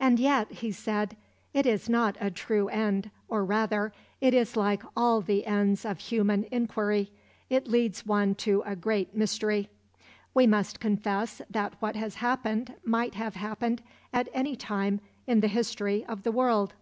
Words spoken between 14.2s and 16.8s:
any time in the history of the world.